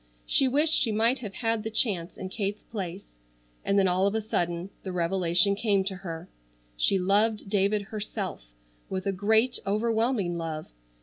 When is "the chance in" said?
1.61-2.29